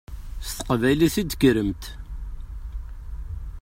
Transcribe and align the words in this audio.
S 0.47 0.49
teqbaylit 0.57 1.15
i 1.21 1.23
d-tekkremt. 1.23 1.83